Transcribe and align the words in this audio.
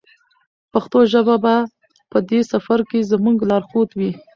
پښتو 0.71 0.99
ژبه 1.11 1.35
به 1.43 1.55
په 2.11 2.17
دې 2.29 2.39
سفر 2.51 2.79
کې 2.89 3.07
زموږ 3.11 3.37
لارښود 3.49 3.89
وي. 3.97 4.11